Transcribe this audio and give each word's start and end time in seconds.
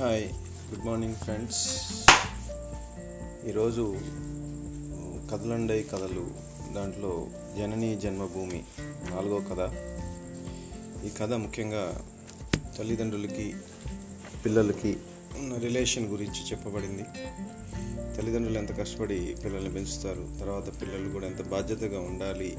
Hi 0.00 0.28
good 0.70 0.86
morning 0.86 1.14
friends. 1.14 1.78
ఈరోజు 3.48 3.96
కథలండై 5.32 5.82
కథలు 5.82 6.30
దాంట్లో 6.74 7.26
జనని 7.58 8.00
జన్మభూమి 8.00 8.64
నాలుగో 8.80 9.40
కథ. 9.40 9.60
ఈ 11.06 11.08
కథ 11.08 11.32
ముఖ్యంగా 11.32 12.04
తల్లిదండ్రులకి 12.78 13.54
పిల్లలకి 14.44 14.96
ఉన్న 15.38 15.56
రిలేషన్ 15.56 16.06
గురించి 16.06 16.50
చెప్పబడింది. 16.50 17.02
తల్లిదండ్రులు 18.16 18.58
ఎంత 18.58 18.78
కష్టపడి 18.78 19.36
పిల్లల్ని 19.44 19.72
పెంచుతారు 19.72 20.28
తర్వాత 20.40 20.80
పిల్లలు 20.80 21.10
కూడా 21.10 21.26
ఎంత 21.26 21.42
బాధ్యతగా 21.42 22.00
ఉండాలి 22.00 22.56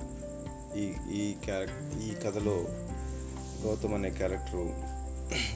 ఈ 0.76 0.94
ఈ 1.22 1.36
క్యారెక్ట్ 1.46 2.04
ఈ 2.04 2.16
కథలో 2.16 2.66
గౌతమ్ 3.66 3.94
అనే 3.94 4.10
క్యారెక్టరు 4.10 5.02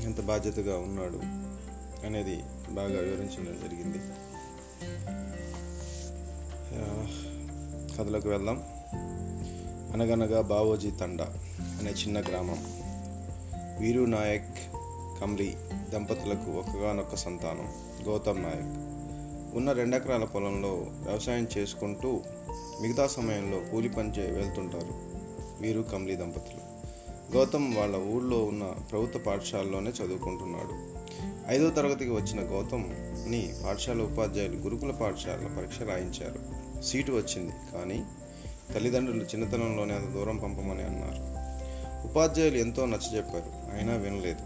ఎంత 0.03 0.21
బాధ్యతగా 0.21 0.77
ఉన్నాడు 0.77 1.44
అనేది 2.03 2.43
బాగా 2.69 2.99
వివరించడం 2.99 3.59
జరిగింది. 3.63 3.99
కథలకు 6.71 7.97
కథలోకి 7.97 8.27
వెళ్దాం. 8.27 8.63
అనగనగా 9.93 10.41
బావోజీ 10.41 10.91
తండా 10.91 11.33
అనే 11.79 11.91
చిన్న 11.91 12.21
గ్రామం. 12.21 12.57
వీరు 13.79 14.05
నాయక్ 14.05 14.57
కమ్లీ 15.21 15.55
దంపతులకు 15.93 16.51
ఒక్కగానొక్క 16.51 17.15
సంతానం 17.15 17.73
గౌతమ్ 18.07 18.43
నాయక్. 18.43 18.85
ఉన్న 19.57 19.71
రెండెకరాల 19.71 20.23
పొలంలో 20.23 20.73
వ్యవసాయం 20.79 21.47
చేసుకుంటూ 21.57 22.21
మిగతా 22.81 23.07
సమయంలో 23.07 23.59
కూలి 23.59 23.89
పని 23.89 24.09
చే 24.09 24.31
వెళ్తుంటారు 24.31 24.93
వీరు 25.61 25.81
కమ్లీ 25.81 26.15
దంపతులు. 26.15 26.61
గౌతమ్ 27.37 27.77
వాళ్ళ 27.77 27.95
ఊళ్ళో 27.97 28.43
ఉన్న 28.43 28.63
ప్రభుత్వ 28.91 29.19
పాఠశాలలోనే 29.19 29.91
చదువుకుంటున్నాడు. 29.91 31.05
ఐదో 31.47 31.69
తరగతికి 31.69 32.11
వచ్చిన 32.11 32.39
గౌతమ్ని 32.39 33.53
పాఠశాల 33.65 34.01
ఉపాధ్యాయులు 34.01 34.55
గురుకుల 34.55 34.91
పాఠశాల 34.91 35.55
పరీక్ష 35.57 35.81
రాయించారు. 35.81 36.39
సీటు 36.81 37.11
వచ్చింది. 37.11 37.53
కానీ 37.73 38.03
తల్లిదండ్రులు 38.73 39.23
చిన్నతనంలోనే 39.23 39.93
అంత 39.93 40.09
దూరం 40.09 40.37
పంపమని 40.37 40.83
అన్నారు. 40.83 41.45
ఉపాధ్యాయులు 42.07 42.57
ఎంతో 42.57 42.85
నచ్చజెప్పారు 42.85 43.77
అయినా 43.77 43.93
వినలేదు. 43.93 44.39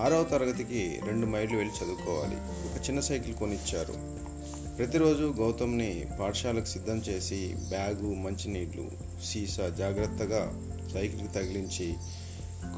ఆరవ 0.00 0.22
తరగతికి 0.22 1.00
రెండు 1.06 1.26
మైళ్ళు 1.26 1.56
వెళ్ళి 1.56 1.84
చదువుకోవాలి. 1.84 2.36
ఒక 2.36 2.88
చిన్న 2.88 3.00
సైకిల్ 3.00 3.34
కొనిచ్చారు. 3.34 3.94
ప్రతిరోజు 4.76 5.34
గౌతమ్ని 5.38 6.06
పాఠశాలకు 6.20 6.64
సిద్ధం 6.64 6.96
చేసి 6.96 7.54
బ్యాగు 7.68 8.14
మంచినీళ్ళు 8.14 8.90
సీసా 9.24 9.68
జాగ్రత్తగా 9.68 10.52
సైకిల్కి 10.94 11.28
తగిలించి 11.28 11.94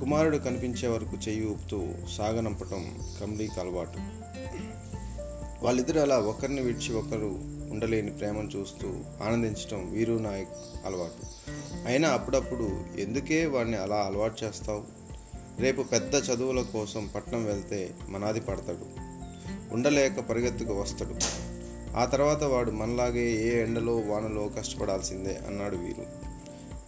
కుమారుడు 0.00 0.36
కనిపించే 0.36 0.88
వరకు 0.88 1.16
చెయ్యి 1.28 1.46
ఊపుతూ 1.46 1.88
సాగనంపటం 2.18 2.98
కమ్లీకి 3.20 3.60
అలవాటు 3.60 3.98
వాళ్ళిద్దరూ 5.64 6.00
అలా 6.00 6.18
ఒకరిని 6.18 6.60
విడిచి 6.60 6.94
ఒకరు 6.94 7.56
ఉండలేని 7.70 8.10
ప్రేమను 8.10 8.50
చూస్తూ 8.56 9.00
ఆనందించటం 9.22 9.90
వీరు 9.90 10.12
నాయక్ 10.12 10.48
అలవాటు. 10.86 11.26
అయినా 11.86 12.08
అప్పుడప్పుడు 12.08 12.80
ఎందుకే 12.98 13.46
వాడిని 13.46 13.76
అలా 13.76 13.96
అలవాటు 13.96 14.44
చేస్తావు? 14.44 14.84
రేపు 15.60 15.82
పెద్ద 15.82 16.14
చదువుల 16.14 16.62
కోసం 16.62 17.10
పట్నం 17.14 17.44
వెళ్తే 17.44 17.94
మనాది 18.08 18.40
పడతాడు. 18.40 19.06
ఉండలేక 19.74 20.20
పరిగెత్తుకు 20.20 20.80
వస్తాడు. 20.80 21.14
ఆ 21.96 22.04
తర్వాత 22.04 22.42
వాడు 22.42 22.70
మనలాగే 22.70 23.30
ఏ 23.32 23.62
ఎండలో 23.62 23.96
వానలో 23.96 24.48
కష్టపడాల్సిందే 24.48 25.40
అన్నాడు 25.46 25.76
వీరు. 25.76 26.06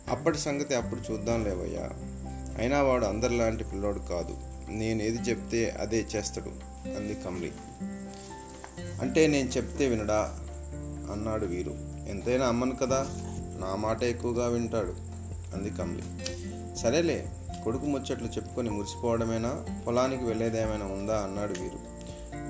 అప్పటి 0.08 0.38
సంగతి 0.38 0.74
అప్పుడు 0.74 1.12
చూద్దాం 1.12 1.44
లేవయ్యా. 1.44 1.90
అయినా 2.58 2.82
వాడు 2.82 3.04
అందరిలాంటి 3.04 3.64
పిల్లోడు 3.64 3.98
కాదు. 3.98 4.36
నేను 4.70 5.02
ఏది 5.02 5.18
చెప్తే 5.18 5.76
అదే 5.80 6.06
చేస్తాడు. 6.16 6.50
అంది 6.88 7.14
కమ్లి 7.14 7.52
అంటే 9.00 9.26
నేను 9.26 9.48
చెప్తే 9.48 9.86
వినడా? 9.86 10.38
అన్నాడు 11.12 11.46
వీరు. 11.46 11.74
ఎంతైనా 12.08 12.46
అమ్మను 12.46 12.76
కదా? 12.76 13.06
నా 13.60 13.76
మాట 13.76 14.02
ఎక్కువగా 14.02 14.46
వింటాడు. 14.46 14.94
అంది 15.56 15.70
కమ్లి 15.70 16.02
సరేలే 16.76 17.26
కొడుకు 17.64 17.86
ముచ్చట్లు 17.86 18.26
చెప్పుకొని 18.26 18.70
మురిసిపోవడమేనా? 18.70 19.64
పొలానికి 19.86 20.24
వెళ్ళేదేమైనా 20.24 20.86
ఉందా? 20.86 21.18
అన్నాడు 21.18 21.54
వీరు. 21.62 21.78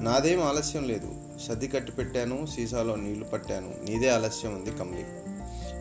నాదేం 0.03 0.43
ఆలస్యం 0.43 0.85
లేదు. 0.85 1.15
సర్ది 1.49 1.69
కట్టి 1.69 1.93
పెట్టాను 1.93 2.47
సీసాలో 2.47 2.97
నీళ్ళు 2.97 3.25
పట్టాను. 3.25 3.75
నీదే 3.89 4.09
ఆలస్యం 4.09 4.55
ఉంది 4.55 4.71
కమ్లి 4.71 5.05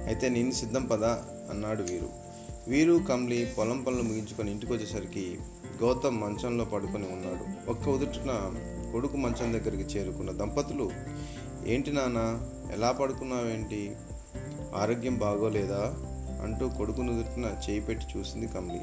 అయితే 0.06 0.30
నేను 0.30 0.52
సిద్ధం 0.52 0.86
పదా 0.86 1.26
అన్నాడు 1.50 1.84
వీరు. 1.84 2.27
వీరు 2.68 3.02
కమ్లి 3.10 3.54
పొలం 3.58 3.84
పనులు 3.84 4.04
ముగించుకొని 4.04 4.52
ఇంటికి 4.52 4.74
వచ్చేసరికి 4.74 5.38
గౌతమ్ 5.82 6.22
మంచంలో 6.22 6.66
పడుకొని 6.66 7.08
ఉన్నాడు. 7.08 7.72
ఒక్క 7.72 7.90
ఉదుటిన 7.90 8.54
కొడుకు 8.92 9.18
మంచం 9.18 9.54
దగ్గరికి 9.54 9.98
చేరుకున్న 9.98 10.32
దంపతులు 10.32 10.92
ఏంటి 11.66 11.92
నాన్న 11.92 12.42
ఎలా 12.74 12.92
పడుకున్నావేంటి? 12.92 13.96
ఆరోగ్యం 14.76 15.16
బాగోలేదా? 15.16 15.94
అంటూ 16.44 16.70
కొడుకు 16.70 17.02
నుదుటిన 17.02 17.46
చేయి 17.70 17.82
పెట్టి 17.82 18.20
చూసింది 18.20 18.48
కమ్లి. 18.48 18.82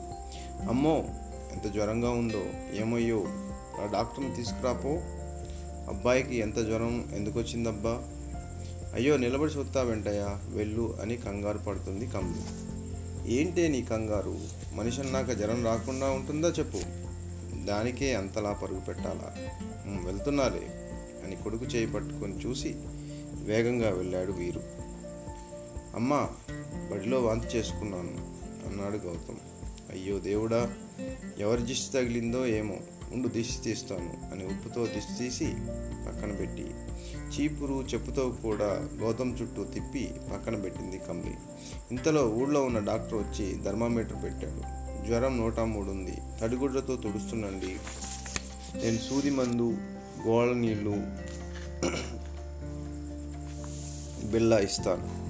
అమ్మో 0.68 1.04
ఎంత 1.52 1.72
జ్వరంగా 1.72 2.10
ఉందో 2.10 2.44
ఏమయ్యో 2.74 3.24
ఆ 3.80 3.90
డాక్టర్ని 3.92 4.34
తీసుకురాపో. 4.34 4.90
అబ్బాయికి 5.88 6.36
ఎంత 6.36 6.58
జ్వరం 6.58 7.04
ఎందుకు 7.14 7.38
వచ్చిందబ్బా 7.38 8.02
అయ్యో 8.94 9.16
నిలబడి 9.16 9.52
చూస్తావేంటయ్యా 9.52 10.40
వెళ్ళు 10.48 10.98
అని 11.02 11.16
కంగారు 11.16 11.58
పడుతుంది 11.58 12.06
కమ్లి. 12.06 12.63
ఏంటే 13.26 13.68
నీ 13.68 13.82
కంగారు? 13.82 14.40
మనిషి 14.72 15.00
అన్నాక 15.00 15.30
జ్వరం 15.30 15.64
రాకుండా 15.64 16.10
ఉంటుందా 16.10 16.48
చెప్పు. 16.48 16.78
దానికే 17.64 18.14
అంతలా 18.14 18.52
పరుగు 18.52 18.80
పెట్టాలా? 18.80 19.34
వెళ్తున్నాలే 20.04 20.66
అని 21.26 21.36
కొడుకు 21.36 21.64
చేయి 21.64 21.86
పట్టుకొని 21.86 22.46
చూసి 22.46 22.74
వేగంగా 23.42 23.90
వెళ్ళాడు 23.90 24.32
వీరు. 24.32 24.62
అమ్మా 25.94 26.28
బడిలో 26.92 27.22
వాంతి 27.22 27.46
చేసుకున్నాను 27.46 28.34
అన్నాడు 28.68 28.96
గౌతమ్. 28.96 29.36
అయ్యో 29.90 30.18
దేవుడా 30.18 30.74
ఎవరి 31.38 31.62
దిష్టి 31.62 31.92
తగిలిందో 31.92 32.46
ఏమో 32.46 32.76
ఉండు 33.12 33.28
దిష్టి 33.28 33.62
తీస్తాను 33.62 34.34
అని 34.34 34.44
ఉప్పుతో 34.44 34.86
దిష్టి 34.86 35.12
తీసి 35.18 35.44
పక్కన 36.06 36.32
పెట్టి 36.32 36.66
చీపురు 37.34 37.74
చెప్పుతో 37.74 38.36
కూడా 38.42 38.88
గౌతమ్ 39.00 39.38
చుట్టూ 39.42 39.64
తిప్పి 39.64 40.14
పక్కన 40.32 40.56
పెట్టింది 40.56 40.98
కమ్లి 40.98 41.34
ఇంతలో 41.90 42.28
ఊళ్ళో 42.28 42.62
ఉన్న 42.62 42.78
డాక్టర్ 42.78 43.14
వచ్చి 43.14 43.64
థర్మామీటర్ 43.64 44.22
పెట్టాడు. 44.24 44.84
జ్వరం 45.06 45.36
నూట 45.36 45.60
మూడు 45.60 45.90
ఉంది. 45.90 46.18
తడిగుడ్లతో 46.40 46.96
తుడుస్తుండండి 46.96 47.76
నేను 48.82 48.98
సూది 48.98 49.30
మందు 49.30 49.76
గోళ 50.26 50.52
నీళ్ళు 50.52 50.90
బిల్లా 54.26 54.58
ఇస్తాను. 54.58 55.24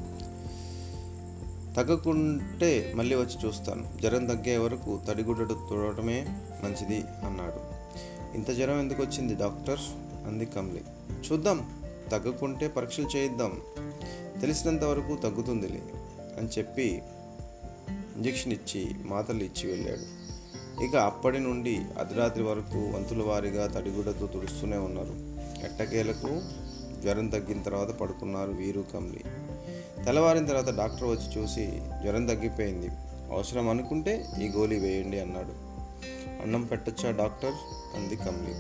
తగ్గకుంటే 1.74 2.92
మళ్ళీ 2.96 3.14
వచ్చి 3.14 3.48
చూస్తాను. 3.48 3.88
జ్వరం 4.00 4.26
తగ్గే 4.26 4.56
వరకు 4.56 5.00
తడిగుడ్డతో 5.08 5.66
తుడవటమే 5.70 6.26
మంచిది 6.64 7.04
అన్నాడు. 7.26 7.60
ఇంత 8.36 8.50
జ్వరం 8.50 8.80
ఎందుకు 8.80 9.02
వచ్చింది 9.02 9.34
డాక్టర్? 9.34 9.78
అంది 10.26 10.46
కమ్లి 10.46 10.84
చూద్దాం. 11.32 11.83
తగ్గకుంటే 12.10 12.68
పరీక్షలు 12.68 13.08
చేయిద్దాం. 13.16 13.60
తెలిసినంత 14.40 14.84
వరకు 14.84 15.16
తగ్గుతుందిలే 15.16 15.82
అని 16.38 16.48
చెప్పి 16.58 17.02
ఇంజెక్షన్ 18.16 18.52
ఇచ్చి 18.52 18.94
మాతలు 19.04 19.44
ఇచ్చి 19.44 19.70
వెళ్ళాడు. 19.70 20.24
ఇక 20.84 20.96
అప్పటి 20.96 21.38
నుండి 21.38 21.82
అర్ధరాత్రి 21.98 22.42
వరకు 22.42 22.78
వంతుల 22.78 23.22
వారీగా 23.22 23.66
తడిగుడ్డతో 23.66 24.26
తుడుస్తూనే 24.26 24.76
ఉన్నారు. 24.76 25.14
ఎట్టకేలకు 25.64 26.42
జ్వరం 27.02 27.28
తగ్గిన 27.28 27.62
తర్వాత 27.62 27.88
పడుకున్నారు 27.88 28.50
వీరు 28.50 28.84
కమ్లి. 28.94 29.24
తెల్లవారిన 30.04 30.46
తర్వాత 30.46 30.76
డాక్టర్ 30.76 31.08
వచ్చి 31.08 31.42
చూసి 31.42 31.66
జ్వరం 32.02 32.26
తగ్గిపోయింది. 32.26 32.88
అవసరం 33.32 33.68
అనుకుంటే 33.68 34.26
ఈ 34.42 34.48
గోళీ 34.48 34.78
వేయండి 34.78 35.20
అన్నాడు. 35.20 35.74
అన్నం 36.42 36.62
పెట్టొచ్చా 36.62 37.10
డాక్టర్? 37.10 37.54
అంది 37.96 38.16
కమ్లి. 38.16 38.54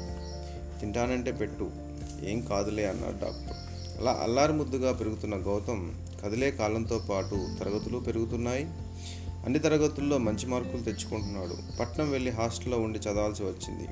తింటానంటే 0.80 1.32
పెట్టు. 1.32 1.83
ఏం 2.30 2.40
కాదులే 2.40 2.86
అన్నాడు 2.86 3.12
డాక్టర్. 3.12 3.56
అలా 4.00 4.20
అల్లారు 4.22 4.52
ముద్దుగా 4.52 4.92
పెరుగుతున్న 4.92 5.34
గౌతమ్ 5.34 5.92
కదిలే 6.24 6.50
కాలంతో 6.50 6.98
పాటు 6.98 7.48
తరగతులు 7.60 7.98
పెరుగుతున్నాయి. 7.98 8.64
అన్ని 9.44 9.58
తరగతుల్లో 9.58 10.18
మంచి 10.18 10.46
మార్కులు 10.46 10.82
తెచ్చుకుంటున్నాడు. 10.82 11.56
పట్నం 11.80 12.10
వెళ్ళి 12.10 12.30
హాస్టల్లో 12.30 12.78
ఉండి 12.78 12.98
చదవాల్సి 12.98 13.42
వచ్చింది. 13.42 13.88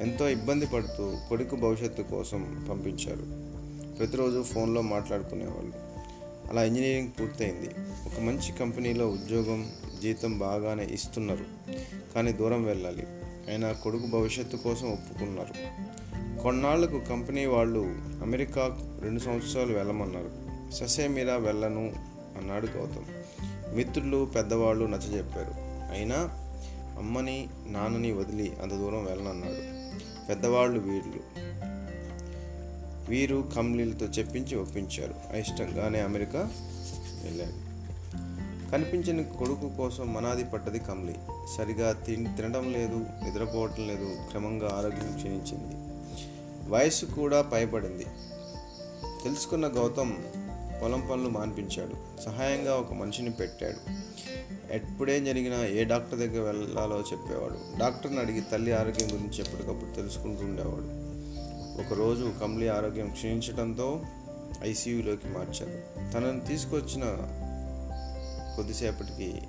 ఎంతో 0.00 0.28
ఇబ్బంది 0.28 0.66
పడుతూ 0.66 1.16
కొడుకు 1.28 1.56
భవిష్యత్తు 1.56 2.02
కోసం 2.02 2.66
పంపించారు. 2.70 3.50
ప్రతిరోజు 3.96 4.42
ఫోన్లో 4.42 4.80
మాట్లాడుకునేవాళ్ళు. 4.80 5.72
అలా 6.50 6.64
ఇంజనీరింగ్ 6.64 7.08
పూర్తయింది. 7.20 7.68
ఒక 7.80 8.20
మంచి 8.20 8.52
కంపెనీలో 8.52 9.08
ఉద్యోగం 9.08 9.70
జీతం 10.02 10.38
బాగానే 10.38 10.84
ఇస్తున్నారు. 10.84 11.44
కానీ 12.14 12.32
దూరం 12.32 12.64
వెళ్ళాలి. 12.64 13.06
అయినా 13.48 13.72
కొడుకు 13.72 14.06
భవిష్యత్తు 14.06 14.56
కోసం 14.56 14.92
ఒప్పుకున్నారు. 14.92 15.54
కొన్నాళ్ళకు 16.42 16.98
కంపెనీ 16.98 17.46
వాళ్ళు 17.46 17.80
అమెరికా 18.22 18.78
రెండు 19.02 19.20
సంవత్సరాలు 19.20 19.72
వెళ్ళమన్నారు. 19.72 20.30
ససేమిరా 20.72 21.36
వెళ్ళను 21.36 21.92
అన్నాడు 22.36 22.66
గౌతమ్. 22.66 23.04
మిత్రులు 23.76 24.30
పెద్దవాళ్ళు 24.36 24.84
నచ్చజెప్పారు. 24.84 25.54
అయినా 25.92 26.16
అమ్మని 26.98 27.48
నాన్నని 27.66 28.12
వదిలి 28.12 28.52
అంత 28.62 28.72
దూరం 28.72 29.04
వెళ్ళనన్నాడు. 29.04 29.80
పెద్దవాళ్ళు 30.28 30.80
వీళ్ళు. 30.80 31.20
వీరు 33.10 33.48
కమ్లీలతో 33.56 34.06
చెప్పించి 34.06 34.56
ఒప్పించారు. 34.56 35.14
అయిష్టంగానే 35.32 36.00
అమెరికా 36.00 36.50
వెళ్ళాడు. 37.24 37.70
కనిపించిన 38.70 39.22
కొడుకు 39.22 39.76
కోసం 39.78 40.14
మనాది 40.14 40.44
పడ్డది 40.44 40.78
కమ్లి 40.78 41.14
సరిగా 41.58 41.92
తిన్ 41.92 42.36
తినడం 42.36 42.72
లేదు 42.72 43.06
నిద్రపోవటం 43.24 43.88
లేదు 43.88 44.16
క్రమంగా 44.30 44.68
ఆరోగ్యం 44.78 45.16
క్షీణించింది. 45.16 45.89
వయస్సు 46.70 47.06
కూడా 47.06 47.42
పైబడింది. 47.42 48.06
తెలుసుకున్న 49.24 49.66
గౌతమ్ 49.66 50.16
పొలం 50.82 51.08
పనులు 51.12 51.28
మాన్పించాడు. 51.28 52.22
సహాయంగా 52.22 52.76
ఒక 52.76 52.92
మనిషిని 52.92 53.30
పెట్టాడు. 53.30 53.92
ఎప్పుడేం 54.72 55.24
జరిగినా 55.24 55.66
ఏ 55.66 55.84
డాక్టర్ 55.84 56.18
దగ్గర 56.18 56.40
వెళ్ళాలో 56.40 57.00
చెప్పేవాడు. 57.00 57.78
డాక్టర్ని 57.78 58.18
అడిగి 58.18 58.40
తల్లి 58.40 58.72
ఆరోగ్యం 58.72 59.12
గురించి 59.12 59.40
ఎప్పటికప్పుడు 59.40 59.96
తెలుసుకుంటూ 59.96 60.44
ఉండేవాడు. 60.44 61.00
ఒకరోజు 61.82 62.32
కమ్లి 62.40 62.68
ఆరోగ్యం 62.68 63.10
క్షీణించడంతో 63.10 64.00
ఐసీయూలోకి 64.62 65.28
మార్చారు 65.28 66.10
తనను 66.12 66.40
తీసుకొచ్చిన 66.40 67.04
కొద్దిసేపటికి 68.56 69.42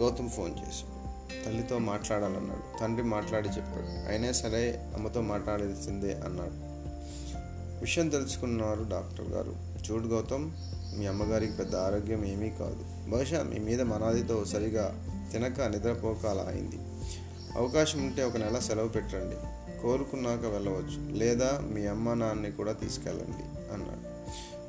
గౌతమ్ 0.00 0.30
ఫోన్ 0.30 0.52
చేశాడు. 0.52 0.97
తల్లితో 1.46 1.78
మాట్లాడాలన్నాడు. 1.78 2.78
తండ్రి 2.80 3.02
మాట్లాడి 3.02 3.48
చెప్పాడు. 3.48 4.08
అయినా 4.08 4.32
సరే 4.32 4.90
అమ్మతో 4.94 5.20
మాట్లాడాల్సిందే 5.20 6.14
అన్నాడు. 6.14 6.68
విషయం 7.80 8.08
తెలుసుకున్నారు 8.08 8.86
డాక్టర్ 8.90 9.28
గారు. 9.28 9.56
చూడు 9.90 10.08
గౌతమ్ 10.08 10.50
మీ 10.98 11.06
అమ్మగారికి 11.06 11.52
పెద్ద 11.52 11.76
ఆరోగ్యం 11.76 12.24
ఏమీ 12.24 12.50
కాదు. 12.50 13.10
బహుశా 13.10 13.42
మీ 13.42 13.58
మీద 13.58 13.80
మనాదితో 13.80 14.44
సరిగా 14.44 15.04
తినక 15.32 15.60
నిద్రపోక 15.60 16.26
అలా 16.26 16.42
అయింది. 16.42 16.78
అవకాశం 17.58 18.06
ఉంటే 18.06 18.24
ఒక 18.24 18.36
నెల 18.36 18.58
సెలవు 18.58 18.88
పెట్టండి. 18.88 19.36
కోరుకున్నాక 19.82 20.44
వెళ్ళవచ్చు. 20.44 21.10
లేదా 21.10 21.60
మీ 21.62 21.86
అమ్మ 21.86 22.14
నాన్నని 22.14 22.52
కూడా 22.52 22.72
తీసుకెళ్ళండి. 22.72 23.57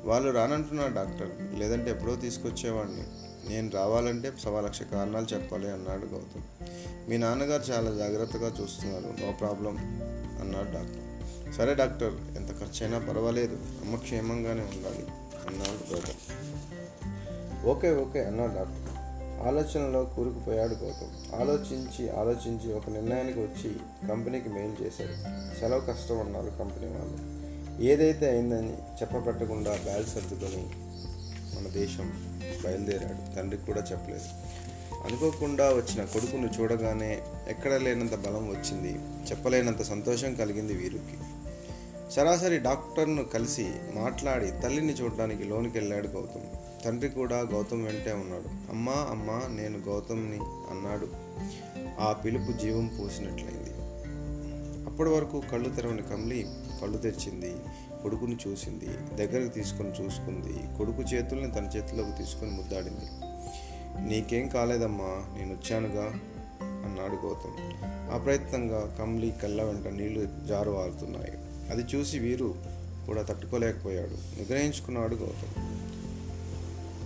వాళ్ళు 0.04 0.30
రానంటున్నారు 0.30 0.94
డాక్టర్. 0.94 1.58
లేదంటే 1.58 1.90
ఎప్పుడో 1.90 2.16
తీసుకొచ్చేవాడిని. 2.16 3.04
నేను 3.48 3.70
రావాలంటే 3.70 4.32
సవా 4.42 4.60
లక్ష 4.60 4.82
కారణాలు 4.82 5.34
చెప్పాలి 5.34 5.70
అన్నాడు 5.70 6.06
గౌతమ్. 6.06 6.42
మీ 7.10 7.16
నాన్నగారు 7.16 7.62
చాలా 7.62 7.90
జాగ్రత్తగా 7.90 8.52
చూస్తున్నారు. 8.60 9.04
నో 9.04 9.32
ప్రాబ్లం 9.32 9.76
అన్నాడు 10.40 10.70
డాక్టర్. 10.72 11.10
సరే 11.54 11.74
డాక్టర్ 11.74 12.14
ఎంత 12.36 12.60
ఖర్చైనా 12.60 12.98
పర్వాలేదు. 12.98 13.54
అమ్మ 13.54 13.96
క్షేమంగానే 13.96 14.60
ఉండాలి 14.60 15.06
అన్నాడు 15.48 15.92
గౌతమ్. 15.92 16.40
ఓకే 17.66 17.94
ఓకే 17.94 18.24
అన్నాడు 18.24 18.52
డాక్టర్. 18.54 18.90
ఆలోచనలో 19.46 20.04
కూరుకుపోయాడు 20.04 20.74
గౌతమ్. 20.74 21.40
ఆలోచించి 21.40 22.10
ఆలోచించి 22.10 22.74
ఒక 22.74 22.90
నిర్ణయానికి 22.90 23.40
వచ్చి 23.40 23.76
కంపెనీకి 24.08 24.48
మెయిల్ 24.48 24.82
చేశాడు 24.82 25.12
సెలవు 25.60 25.80
కష్టం 25.80 26.20
అన్నారు 26.20 26.50
కంపెనీ 26.58 26.86
వాళ్ళు. 26.86 27.39
ఏదైతే 27.78 28.30
అయిందని 28.30 28.72
చెప్పపెట్టకుండా 28.72 29.78
బ్యాగ్ 29.84 30.04
సర్దుకొని 30.04 30.70
మన 31.56 31.68
దేశం 31.68 32.12
బయలుదేరాడు. 32.64 33.36
తండ్రికి 33.36 33.66
కూడా 33.66 33.84
చెప్పలేదు. 33.92 34.24
అనుకోకుండా 35.06 35.64
వచ్చిన 35.68 36.04
కొడుకును 36.04 36.50
చూడగానే 36.60 37.22
ఎక్కడ 37.48 37.74
లేనంత 37.74 38.14
బలం 38.14 38.48
వచ్చింది 38.48 38.92
చెప్పలేనంత 39.30 39.82
సంతోషం 39.82 40.34
కలిగింది 40.34 40.72
వీరికి. 40.72 41.18
సరాసరి 42.12 42.58
డాక్టర్ను 42.58 43.24
కలిసి 43.24 43.72
మాట్లాడి 43.94 44.50
తల్లిని 44.50 44.92
చూడడానికి 44.92 45.44
లోనికి 45.44 45.78
వెళ్ళాడు 45.78 46.06
గౌతమ్. 46.06 46.84
తండ్రి 46.84 47.08
కూడా 47.08 47.40
గౌతమ్ 47.40 47.84
వెంటే 47.84 48.12
ఉన్నాడు. 48.12 48.70
అమ్మా 48.70 48.92
అమ్మా 48.92 49.42
నేను 49.48 49.78
గౌతమ్ని 49.78 50.38
అన్నాడు. 50.42 51.08
ఆ 52.00 52.12
పిలుపు 52.12 52.52
జీవం 52.52 52.86
పోసినట్లయింది. 52.86 53.70
అప్పటి 54.90 55.08
వరకు 55.08 55.42
కళ్ళు 55.52 55.68
తెరవని 55.68 56.02
కమలి 56.02 56.46
కళ్ళు 56.80 56.98
తెచ్చింది 56.98 57.56
కొడుకుని 58.02 58.36
చూసింది 58.48 58.86
దగ్గరకు 59.16 59.54
తీసుకొని 59.54 60.04
చూసుకుంది. 60.04 60.78
కొడుకు 60.78 61.02
చేతుల్ని 61.02 61.52
తన 61.52 61.64
చేతిలోకి 61.64 62.12
తీసుకొని 62.18 62.50
ముద్దాడింది. 62.50 63.30
నీకేం 64.10 64.48
కాలేదమ్మా 64.48 65.36
నేను 65.38 65.54
వచ్చానుగా 65.54 66.20
అన్నాడు 66.62 67.26
గౌతమ్. 67.26 67.84
అప్రయత్నంగా 67.84 68.96
కమ్లి 68.98 69.34
కళ్ళ 69.42 69.62
వెంట 69.62 69.86
నీళ్ళు 69.86 70.46
జారువారుతున్నాయి. 70.46 71.32
అది 71.70 71.82
చూసి 71.82 72.18
వీరు 72.18 72.54
కూడా 73.06 73.22
తట్టుకోలేకపోయాడు 73.22 74.40
నిగ్రహించుకున్నాడు 74.40 75.14
గౌతమ్. 75.14 75.80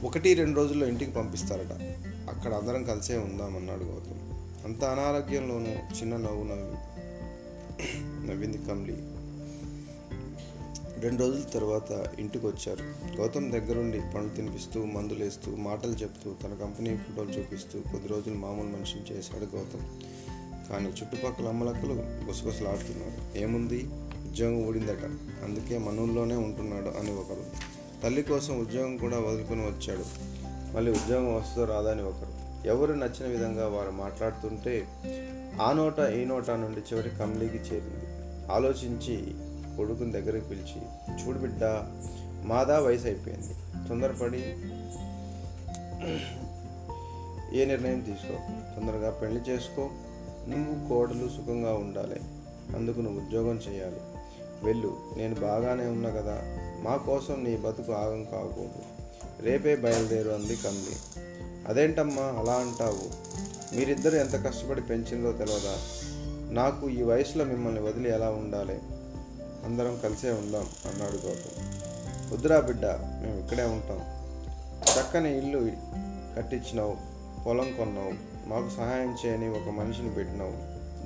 ఒకటి 0.06 0.34
రెండు 0.34 0.56
రోజుల్లో 0.56 0.86
ఇంటికి 0.86 1.10
పంపిస్తారట. 1.10 1.72
అక్కడ 2.36 2.54
అందరం 2.54 2.84
కలిసే 2.84 3.16
ఉందామన్నాడు 3.16 3.84
గౌతమ్. 3.84 4.34
అంత 4.64 4.84
అనారోగ్యంలోనూ 4.84 6.00
చిన్న 6.00 6.16
నవ్వు 6.16 6.44
నవ్వి 6.44 6.94
నవ్వింది 8.28 8.58
కమ్లీ. 8.58 9.13
రెండు 11.04 11.20
రోజుల 11.20 11.42
తర్వాత 11.42 12.06
ఇంటికి 12.18 12.46
వచ్చారు 12.46 12.82
గౌతమ్ 13.16 13.52
దగ్గరుండి 13.52 14.00
పండు 14.14 14.36
తినిపిస్తూ 14.36 14.84
మందులేస్తూ 14.84 15.56
మాటలు 15.56 15.92
చెప్తూ 15.92 16.34
తన 16.44 16.54
కంపెనీ 16.54 16.96
ఫోటోలు 16.96 17.30
చూపిస్తూ 17.30 17.80
కొద్ది 17.80 18.08
రోజులు 18.08 18.34
మామూలు 18.34 18.68
మనిషిని 18.68 19.16
చేశాడు 19.16 19.56
గౌతమ్. 19.56 19.80
కానీ 20.70 20.88
చుట్టుపక్కల 20.88 21.48
అమ్మలక్కలు 21.48 21.92
గుసగుసలాడుతున్నారు. 22.28 23.38
ఏముంది? 23.38 23.84
ఉద్యోగం 24.28 24.66
ఊడిందట. 24.66 25.04
అందుకే 25.44 25.78
మనూల్లోనే 25.78 26.34
ఉంటున్నాడు 26.34 26.88
అని 26.88 27.14
ఒకరు. 27.14 27.44
తల్లి 28.02 28.22
కోసం 28.22 28.60
ఉద్యోగం 28.60 28.96
కూడా 28.96 29.18
వదులుకొని 29.18 29.60
వచ్చాడు. 29.60 30.04
మళ్ళీ 30.76 30.92
ఉద్యోగం 30.92 31.36
వస్తుందో 31.36 31.64
రాదా 31.64 31.90
అని 31.90 32.02
ఒకరు. 32.02 32.34
ఎవరు 32.68 32.92
నచ్చిన 32.92 33.28
విధంగా 33.28 33.68
వారు 33.68 33.90
మాట్లాడుతుంటే 33.90 34.86
ఆ 35.62 35.72
నోట 35.72 35.98
ఈ 35.98 36.24
నోట 36.24 36.50
నుండి 36.50 36.80
చివరి 36.80 37.10
కమ్లీకి 37.10 37.56
చేరింది. 37.56 38.06
ఆలోచించి 38.52 39.43
కొడుకుని 39.76 40.12
దగ్గరికి 40.12 40.48
పిలిచి 40.48 40.82
చూడు 41.24 41.38
బిడ్డ 41.38 41.60
మాదా 42.44 42.80
వయసు 42.80 43.06
అయిపోయింది 43.06 43.54
తొందరపడి 43.88 44.54
ఏ 47.58 47.64
నిర్ణయం 47.64 48.00
తీసుకో. 48.00 48.34
తొందరగా 48.76 49.10
పెళ్ళి 49.10 49.40
చేసుకో. 49.40 49.90
నువ్వు 50.48 50.88
కోడలు 50.88 51.28
సుఖంగా 51.28 51.74
ఉండాలి. 51.74 52.20
అందుకు 52.76 53.00
నువ్వు 53.00 53.20
ఉద్యోగం 53.20 53.54
చేయాలి. 53.56 53.96
వెళ్ళు. 54.64 54.96
నేను 55.16 55.34
బాగానే 55.34 55.86
ఉన్నా 55.86 56.10
కదా. 56.10 56.42
మా 56.82 56.96
కోసం 56.96 57.44
నీ 57.44 57.56
బతుకు 57.56 57.92
ఆగం 57.92 58.24
కాకూడదు. 58.24 58.82
రేపే 59.40 59.76
బయలుదేరు 59.76 60.30
అంది 60.30 60.56
కంది. 60.56 61.20
అదేంటమ్మా 61.68 62.22
అలా 62.22 62.52
అంటావు? 62.52 63.34
మీరిద్దరు 63.76 64.16
ఎంత 64.16 64.44
కష్టపడి 64.44 64.80
పెంచిందో 64.80 65.32
తెలియదా 65.32 65.78
నాకు 66.50 66.88
ఈ 66.88 67.02
వయసులో 67.02 67.44
మిమ్మల్ని 67.44 67.80
వదిలి 67.80 68.10
ఎలా 68.10 68.30
ఉండాలి? 68.30 68.78
అందరం 69.64 70.00
కలిసే 70.02 70.30
ఉందాం 70.30 70.66
అన్నాడు 70.92 71.26
గౌతమ్ 71.26 72.32
వద్దురా 72.32 72.60
బిడ్డ 72.60 72.86
మేము 72.86 73.40
ఇక్కడే 73.40 73.62
ఉంటాం. 73.62 74.00
చక్కని 74.92 75.38
ఇల్లు 75.38 75.70
కట్టించినావు 76.36 76.96
పొలం 77.46 77.72
కొన్నావు 77.72 78.12
మాకు 78.48 78.68
సహాయం 78.68 79.16
చేయని 79.26 79.48
ఒక 79.48 79.68
మనిషిని 79.68 80.14
పెట్టినావు 80.14 80.52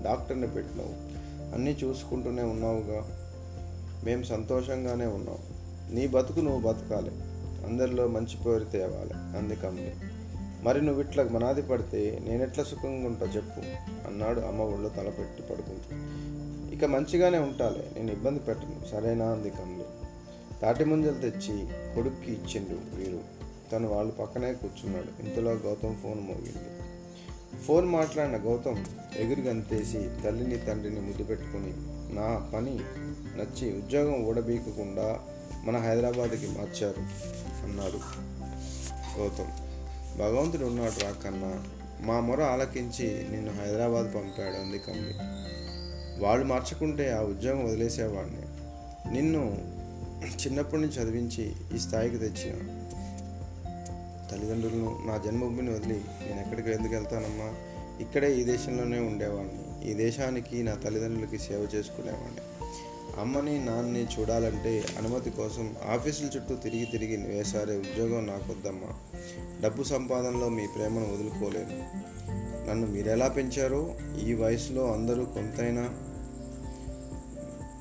డాక్టర్ని 0.03 0.47
పెట్టినావు. 0.47 0.91
అన్నీ 1.55 1.79
చూసుకుంటూనే 1.85 2.43
ఉన్నావుగా. 2.43 3.09
మేము 4.05 4.23
సంతోషంగానే 4.23 5.07
ఉన్నాం. 5.07 5.39
నీ 5.95 6.07
బతుకు 6.07 6.41
నువ్వు 6.41 6.73
బతకాలి. 6.73 7.11
అందరిలో 7.67 8.07
మంచి 8.07 8.37
పేరు 8.47 8.65
తేవాలి. 8.65 9.39
అంది 9.39 9.57
కమ్మి 9.57 9.95
మరి 10.63 10.83
నువ్వు 10.83 11.03
ఇట్లా 11.03 11.25
మనాది 11.25 11.63
పడితే 11.63 12.19
నేనెట్లా 12.23 12.65
సుఖంగా 12.65 13.07
ఉంటా 13.07 13.27
చెప్పు 13.27 13.61
అన్నాడు 14.09 14.41
అమ్మ 14.41 14.63
ఒళ్ళు 14.63 14.89
తలపెట్టి 14.89 15.43
పడుకుంటూ 15.43 15.97
ఇక 16.79 16.85
మంచిగానే 16.85 17.39
ఉంటాలే 17.39 17.91
నేను 17.97 18.13
ఇబ్బంది 18.13 18.41
పెట్టను. 18.41 18.91
సరేనా 18.93 19.29
అంది 19.29 19.51
కమ్మి. 19.51 19.85
తాటి 20.63 20.85
ముంజలు 20.85 21.15
తెచ్చి 21.15 21.67
కొడుక్కి 21.95 22.33
ఇచ్చిండు 22.33 22.97
వీరు. 22.97 23.21
తను 23.73 23.89
వాళ్ళు 23.89 24.13
పక్కనే 24.13 24.53
కూర్చున్నాడు. 24.53 25.29
ఇంతలో 25.29 25.51
గౌతమ్ 25.51 25.97
ఫోన్ 25.97 26.21
మోగింది. 26.21 26.81
ఫోన్ 27.59 27.87
మాట్లాడిన 27.89 28.37
గౌతమ్ 28.37 28.85
ఎగురు 29.17 29.41
గంతేసి 29.41 30.11
తల్లిని 30.25 30.59
తండ్రిని 30.59 31.01
ముద్దు 31.01 31.25
పెట్టుకుని 31.25 31.73
నా 32.15 32.51
పని 32.55 32.79
నచ్చి 33.37 33.79
ఉద్యోగం 33.79 34.25
ఊడబీకకుండా 34.25 35.21
మన 35.65 35.77
హైదరాబాద్కి 35.77 36.47
మార్చారు 36.47 37.01
అన్నాడు 37.65 37.99
గౌతమ్. 39.19 39.51
భగవంతుడు 40.19 40.65
ఉన్నాడు 40.65 41.05
రా 41.05 41.11
కన్నా 41.11 41.65
మా 42.01 42.21
మొర 42.21 42.43
ఆలకించి 42.43 43.27
నిన్ను 43.31 43.53
హైదరాబాద్ 43.53 44.15
పంపాడు 44.15 44.55
అంది 44.55 44.79
కమ్మి. 44.79 45.39
వాళ్ళు 46.19 46.47
మార్చుకుంటే 46.47 47.13
ఆ 47.13 47.21
ఉద్యోగం 47.21 47.65
వదిలేసేవాడిని. 47.65 48.43
నిన్ను 49.15 49.69
చిన్నప్పటి 50.25 50.83
నుంచి 50.83 51.03
చదివించి 51.03 51.53
ఈ 51.77 51.79
స్థాయికి 51.79 52.19
తెచ్చిన 52.19 52.55
తల్లిదండ్రులను 54.31 55.03
నా 55.07 55.17
జన్మభూమిని 55.17 55.71
వదిలి 55.71 56.01
నేను 56.27 56.41
ఎక్కడికి 56.41 56.71
ఎందుకు 56.71 56.95
వెళ్తానమ్మా? 56.95 57.55
ఇక్కడే 58.01 58.37
ఈ 58.37 58.45
దేశంలోనే 58.45 58.99
ఉండేవాడిని. 58.99 59.91
ఈ 59.91 59.95
దేశానికి 59.95 60.63
నా 60.63 60.75
తల్లిదండ్రులకి 60.75 61.39
సేవ 61.39 61.69
చేసుకునేవాడిని. 61.75 62.41
అమ్మని 63.19 63.65
నాన్నని 63.65 64.05
చూడాలంటే 64.05 64.85
అనుమతి 64.99 65.31
కోసం 65.31 65.77
ఆఫీసుల 65.91 66.27
చుట్టూ 66.37 66.55
తిరిగి 66.55 66.85
తిరిగి 66.85 67.17
వేసారే 67.17 67.77
ఉద్యోగం 67.77 68.27
నాకొద్దమ్మా. 68.27 68.95
డబ్బు 69.63 69.83
సంపాదనలో 69.83 70.49
మీ 70.49 70.67
ప్రేమను 70.67 71.15
వదులుకోలేను. 71.15 71.89
నన్ను 72.71 72.87
మీరెలా 72.87 73.29
పెంచారో 73.29 73.95
ఈ 74.27 74.35
వయసులో 74.35 74.93
అందరూ 74.93 75.25
కొంతైనా 75.25 75.91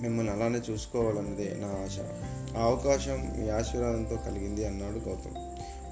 మిమ్మల్ని 0.02 0.34
అలానే 0.34 0.62
చూసుకోవాలన్నదే 0.72 1.58
నా 1.60 1.68
ఆశ. 1.68 2.00
ఆ 2.58 2.64
అవకాశం 2.64 3.34
మీ 3.38 3.50
ఆశీర్వాదంతో 3.50 4.16
కలిగింది 4.16 4.66
అన్నాడు 4.66 5.10
గౌతమ్. 5.10 5.36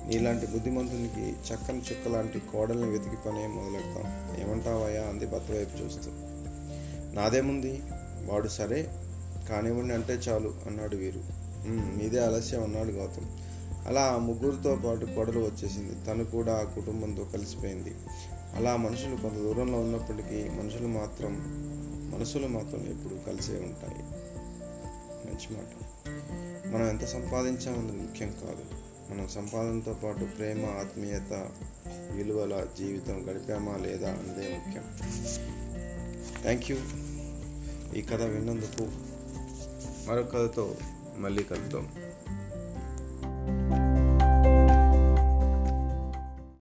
నీలాంటి 0.09 0.47
బుద్ధిమంతునికి 0.47 1.53
చక్కని 1.53 1.79
చుక్క 1.79 2.07
లాంటి 2.07 2.39
కోడల్ని 2.39 2.89
వెతికి 2.89 3.15
పనే 3.25 3.47
మొదలెడతాం. 3.47 4.41
ఏమంటావయ్యా? 4.41 5.01
అంది 5.01 5.25
భర్త 5.25 5.51
వైపు 5.51 5.83
చూస్తూ. 5.83 6.11
నాదేముంది? 7.13 7.81
వాడు 8.25 8.47
సరే 8.47 8.87
కానివ్వండి 9.49 9.93
అంటే 9.93 10.13
చాలు 10.13 10.55
అన్నాడు 10.67 10.95
వీరు. 10.95 11.21
మీదే 11.69 12.19
ఆలస్యం 12.19 12.63
అన్నాడు 12.63 12.91
గౌతమ్. 12.91 13.25
అలా 13.87 14.01
ఆ 14.01 14.17
ముగ్గురితో 14.17 14.75
పాటు 14.75 15.05
కొడలు 15.05 15.39
వచ్చేసింది. 15.39 16.05
తను 16.05 16.25
కూడా 16.25 16.53
ఆ 16.53 16.63
కుటుంబంతో 16.63 17.23
కలిసిపోయింది. 17.23 17.95
అలా 18.55 18.75
మనుషులు 18.75 19.15
కొంత 19.15 19.33
దూరంలో 19.33 19.79
ఉన్నప్పటికీ 19.79 20.49
మనుషులు 20.49 20.87
మాత్రం 20.87 21.37
మనసులు 22.15 22.47
మాత్రం 22.47 22.79
ఎప్పుడు 22.79 23.15
కలిసే 23.15 23.53
ఉంటాయి. 23.53 24.03
మంచి 25.27 25.57
మాట. 25.57 25.85
మనం 26.67 26.89
ఎంత 26.89 27.05
సంపాదించామన్నది 27.05 27.97
ముఖ్యం 27.97 28.31
కాదు. 28.31 28.65
మనం 29.13 29.27
సంపాదనతో 29.27 29.93
పాటు 29.93 30.23
ప్రేమ 30.23 30.65
ఆత్మీయత 30.65 31.47
విలువల 32.11 32.67
జీవితం 32.77 33.25
గడిపామా 33.29 33.77
లేదా 33.77 34.09
అన్నదే 34.09 34.49
ముఖ్యం. 34.49 34.83
Thank 36.41 36.71
you. 36.71 36.77
ఈ 37.95 38.01
కథ 38.01 38.21
విన్నందుకు 38.21 39.04
మరో 40.07 40.23
కథతో 40.23 40.75
మళ్ళీ 41.17 41.43
కలుద్దాం. 41.43 41.85